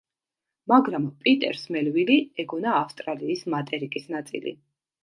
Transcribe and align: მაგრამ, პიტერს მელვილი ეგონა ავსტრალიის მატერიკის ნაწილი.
მაგრამ, 0.73 1.05
პიტერს 1.25 1.67
მელვილი 1.75 2.17
ეგონა 2.45 2.75
ავსტრალიის 2.81 3.47
მატერიკის 3.57 4.15
ნაწილი. 4.17 4.59